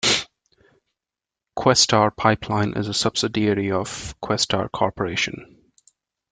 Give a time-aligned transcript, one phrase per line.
[1.55, 5.61] Questar Pipeline is a subsidiary of Questar Corporation.